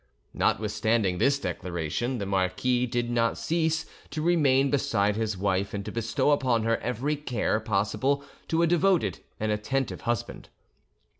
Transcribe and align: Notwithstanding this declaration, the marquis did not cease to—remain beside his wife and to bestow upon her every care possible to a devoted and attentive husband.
Notwithstanding 0.33 1.19
this 1.19 1.37
declaration, 1.37 2.17
the 2.17 2.25
marquis 2.25 2.87
did 2.87 3.11
not 3.11 3.37
cease 3.37 3.85
to—remain 4.09 4.71
beside 4.71 5.15
his 5.15 5.37
wife 5.37 5.75
and 5.75 5.85
to 5.85 5.91
bestow 5.91 6.31
upon 6.31 6.63
her 6.63 6.77
every 6.79 7.15
care 7.15 7.59
possible 7.59 8.23
to 8.47 8.63
a 8.63 8.65
devoted 8.65 9.19
and 9.39 9.51
attentive 9.51 10.01
husband. 10.01 10.49